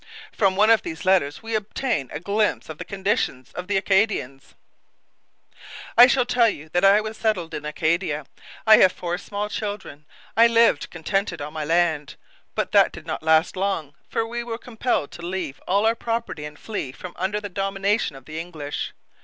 [0.31, 4.55] From one of these letters we obtain a glimpse of the conditions of the Acadians:
[5.95, 8.25] I shall tell you that I was settled in Acadia.
[8.65, 10.07] I have four small children.
[10.35, 12.15] I lived contented on my land.
[12.55, 16.45] But that did not last long, for we were compelled to leave all our property
[16.45, 18.93] and flee from under the domination of the English.